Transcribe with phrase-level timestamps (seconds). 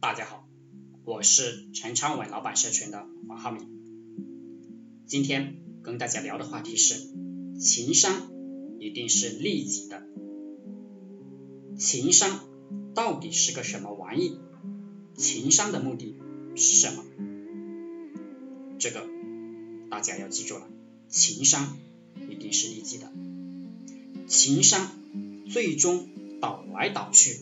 [0.00, 0.48] 大家好，
[1.04, 3.68] 我是陈昌文老板社群的黄浩明。
[5.06, 6.94] 今天跟大家聊的话题是：
[7.60, 8.32] 情商
[8.78, 10.02] 一定是利己的。
[11.78, 12.48] 情商
[12.94, 14.38] 到底是个什么玩意？
[15.18, 16.16] 情商的目的
[16.56, 17.04] 是什么？
[18.78, 19.06] 这个
[19.90, 20.66] 大家要记住了，
[21.08, 21.76] 情商
[22.26, 23.12] 一定是利己的。
[24.26, 24.92] 情商
[25.50, 26.08] 最终
[26.40, 27.36] 倒来倒去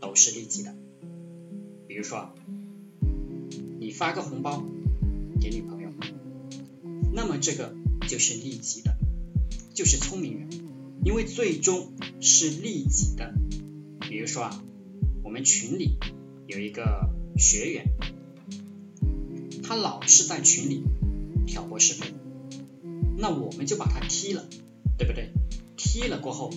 [0.00, 0.74] 都是利己的。
[1.94, 2.34] 比如说，
[3.78, 4.64] 你发个红包
[5.40, 5.90] 给女朋友，
[7.12, 7.72] 那么这个
[8.08, 8.96] 就是利己的，
[9.74, 10.48] 就是聪明人，
[11.04, 13.32] 因为最终是利己的。
[14.00, 14.64] 比如说啊，
[15.22, 15.96] 我们群里
[16.48, 17.86] 有一个学员，
[19.62, 20.82] 他老是在群里
[21.46, 22.12] 挑拨是非，
[23.16, 24.44] 那我们就把他踢了，
[24.98, 25.30] 对不对？
[25.76, 26.50] 踢了过后，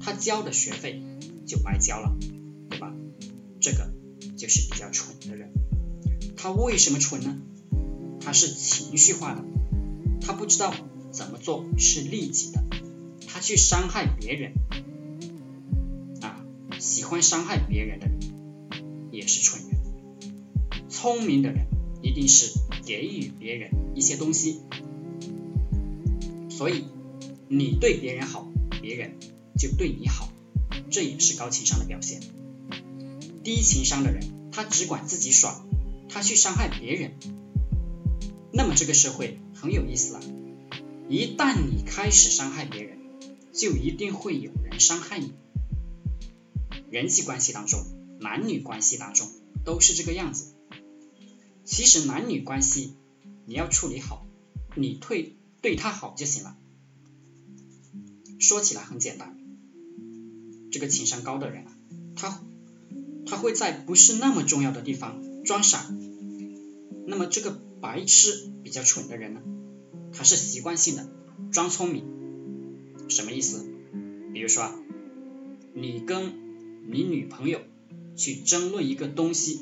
[0.00, 1.02] 他交的学费
[1.44, 2.16] 就白交了，
[2.70, 2.94] 对吧？
[4.44, 5.54] 就是比较蠢的人，
[6.36, 7.38] 他为什么蠢呢？
[8.20, 9.42] 他是情绪化的，
[10.20, 10.74] 他不知道
[11.10, 12.62] 怎么做是利己的，
[13.26, 14.52] 他去伤害别人，
[16.20, 16.44] 啊，
[16.78, 18.18] 喜欢伤害别人的人
[19.10, 19.80] 也是蠢人。
[20.90, 21.64] 聪明的人
[22.02, 22.52] 一定是
[22.84, 24.60] 给予别人一些东西，
[26.50, 26.84] 所以
[27.48, 28.46] 你对别人好，
[28.82, 29.16] 别人
[29.58, 30.28] 就对你好，
[30.90, 32.20] 这也是高情商的表现。
[33.42, 34.22] 低情商的人，
[34.54, 35.66] 他只管自己爽，
[36.08, 37.14] 他去伤害别人，
[38.52, 40.20] 那么这个社会很有意思了。
[41.08, 42.98] 一旦你开始伤害别人，
[43.52, 45.34] 就一定会有人伤害你。
[46.88, 47.84] 人际关系当中，
[48.20, 49.28] 男女关系当中
[49.64, 50.54] 都是这个样子。
[51.64, 52.94] 其实男女关系
[53.46, 54.24] 你要处理好，
[54.76, 56.56] 你对对他好就行了。
[58.38, 59.36] 说起来很简单，
[60.70, 61.76] 这个情商高的人啊，
[62.14, 62.44] 他。
[63.26, 65.86] 他会在不是那么重要的地方装傻，
[67.06, 69.42] 那么这个白痴比较蠢的人呢，
[70.12, 71.08] 他是习惯性的
[71.52, 72.04] 装聪明，
[73.08, 73.66] 什么意思？
[74.32, 74.70] 比如说，
[75.74, 76.32] 你跟
[76.88, 77.60] 你女朋友
[78.16, 79.60] 去争论一个东西，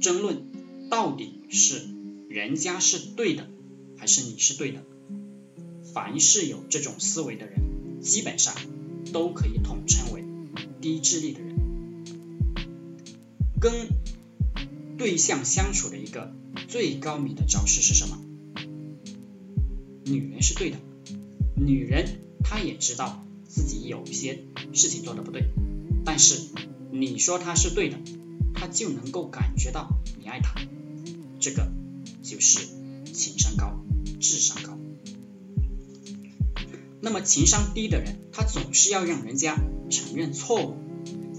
[0.00, 0.46] 争论
[0.88, 1.82] 到底是
[2.28, 3.48] 人家是对的
[3.96, 4.84] 还是你是对的，
[5.94, 8.54] 凡是有这种思维的人，基本上
[9.12, 10.24] 都可以统称为
[10.80, 11.57] 低智力的人。
[13.60, 13.88] 跟
[14.96, 16.32] 对象相处的一个
[16.68, 18.18] 最高明的招式是什么？
[20.04, 20.78] 女人是对的，
[21.56, 25.50] 女人她也知道自己有些事情做的不对，
[26.04, 26.48] 但是
[26.90, 27.98] 你说她是对的，
[28.54, 30.60] 她就能够感觉到你爱她，
[31.40, 31.70] 这个
[32.22, 32.66] 就是
[33.12, 33.84] 情商高、
[34.20, 34.78] 智商高。
[37.00, 39.56] 那么情商低的人，他总是要让人家
[39.88, 40.76] 承认错误。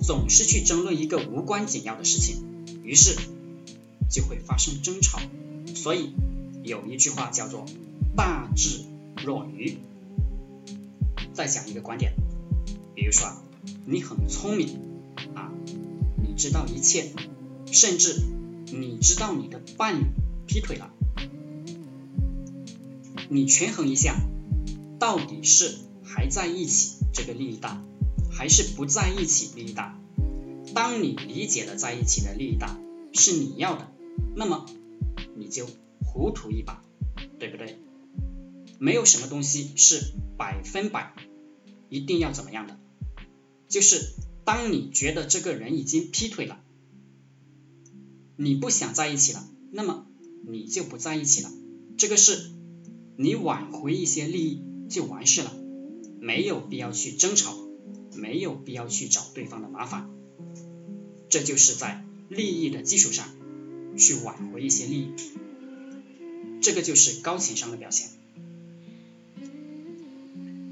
[0.02, 2.44] 总是去争论一个无关紧要的事情，
[2.84, 3.16] 于是
[4.10, 5.20] 就会发生争吵。
[5.76, 6.14] 所以
[6.64, 7.66] 有一句话叫做
[8.16, 8.82] “大智
[9.24, 9.78] 若愚”。
[11.34, 12.14] 再讲一个观点，
[12.96, 13.42] 比如说啊，
[13.86, 14.80] 你很聪明
[15.36, 15.54] 啊，
[16.18, 17.14] 你知道一切，
[17.72, 18.22] 甚至
[18.66, 20.06] 你知道你的伴侣
[20.48, 20.92] 劈腿了，
[23.30, 24.20] 你权衡一下，
[25.00, 27.82] 到底是还在一起这个利益大？
[28.40, 30.00] 还是不在一起利益大。
[30.74, 32.80] 当你理解了在一起的利益大
[33.12, 33.92] 是你要的，
[34.34, 34.66] 那么
[35.36, 35.68] 你就
[36.06, 36.82] 糊涂一把，
[37.38, 37.78] 对不对？
[38.80, 41.14] 没有什么东西是百分百
[41.90, 42.80] 一定要怎么样的。
[43.68, 44.14] 就是
[44.46, 46.62] 当你觉得这个人已经劈腿了，
[48.38, 50.08] 你不想在一起了，那么
[50.48, 51.52] 你就不在一起了。
[51.98, 52.54] 这个是
[53.18, 55.54] 你挽回一些利益就完事了，
[56.22, 57.54] 没有必要去争吵。
[58.20, 60.10] 没有必要去找对方的麻烦，
[61.30, 63.28] 这就是在利益的基础上
[63.98, 65.14] 去挽回一些利益，
[66.62, 68.10] 这个就是高情商的表现。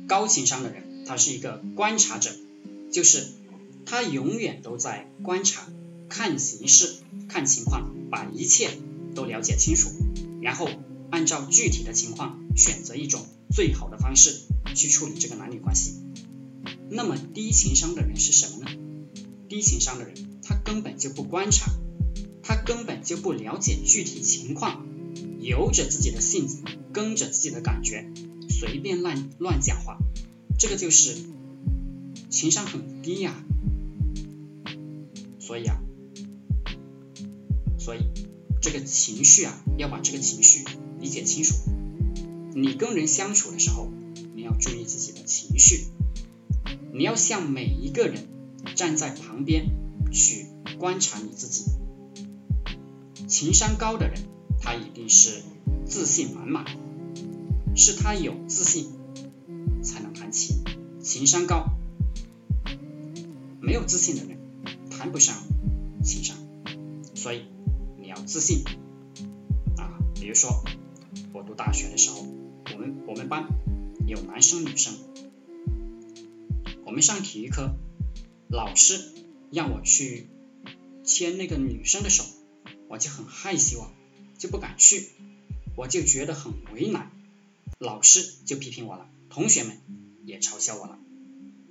[0.08, 2.32] 高情商的人，他是一个观察者，
[2.92, 3.28] 就是
[3.86, 5.68] 他永远都在观察、
[6.08, 6.96] 看形势、
[7.28, 8.70] 看情况，把一切
[9.16, 9.90] 都了解清楚，
[10.42, 10.70] 然后
[11.12, 14.42] 按照具体的情况选择一种最好的方式
[14.76, 15.96] 去处理这个男女关系。
[16.90, 18.72] 那么低情商的人是什么呢？
[19.50, 21.72] 低情商的人，他根本就不观察，
[22.44, 24.86] 他根本就不了解具体情况，
[25.40, 26.64] 由着自己的性子，
[26.94, 28.10] 跟着自己的感觉，
[28.50, 29.98] 随便乱乱讲话，
[30.58, 31.16] 这个就是
[32.30, 33.44] 情商很低呀。
[35.40, 35.80] 所以啊，
[37.80, 38.00] 所以
[38.62, 40.66] 这个情绪啊，要把这个情绪
[41.00, 41.54] 理解清楚。
[42.54, 43.90] 你跟人相处的时候，
[44.36, 45.86] 你要注意自己的情绪。
[46.94, 48.28] 你要向每一个人
[48.76, 49.66] 站在旁边
[50.12, 50.48] 去
[50.80, 51.72] 观察你自己，
[53.28, 54.20] 情商高的人，
[54.60, 55.44] 他一定是
[55.86, 56.66] 自信满满，
[57.76, 58.92] 是他有自信
[59.84, 60.64] 才能谈情，
[61.02, 61.66] 情商高。
[63.60, 64.38] 没有自信的人
[64.90, 65.36] 谈不上
[66.04, 66.38] 情商，
[67.16, 67.48] 所以
[68.00, 68.64] 你要自信
[69.78, 70.00] 啊。
[70.16, 70.64] 比如说
[71.34, 72.26] 我读大学的时候，
[72.74, 73.48] 我们我们班
[74.06, 74.94] 有男生女生，
[76.88, 77.76] 我们上体育课，
[78.48, 79.02] 老师
[79.52, 80.30] 让我去
[81.04, 82.24] 牵那个女生的手，
[82.88, 83.92] 我就很害羞啊，
[84.38, 85.10] 就不敢去，
[85.76, 87.12] 我就觉得很为难，
[87.78, 89.78] 老师就批评我了，同学们
[90.24, 90.98] 也嘲笑我了，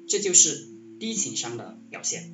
[0.07, 0.77] 这就是。
[0.99, 2.33] 低情商的表现，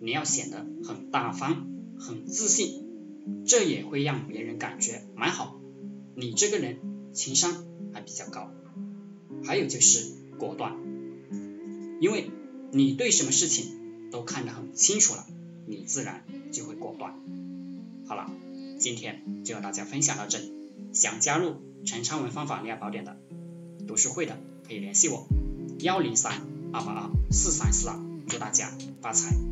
[0.00, 5.60] 你要显得很大方、很自信，这也会让别人感觉蛮好。
[6.16, 8.50] 你这个人情商还比较高。
[9.44, 10.76] 还有就是果断，
[12.00, 12.30] 因为
[12.72, 15.24] 你对什么事情都看得很清楚了，
[15.66, 17.14] 你自然就会果断。
[18.08, 18.28] 好了，
[18.78, 20.52] 今天就和大家分享到这里。
[20.92, 23.16] 想加入陈昌文方法恋爱宝典的
[23.86, 25.28] 读书会的，可以联系我
[25.78, 26.42] 幺零三。
[26.72, 27.98] 二八二四三四二，
[28.28, 29.49] 祝大家发财。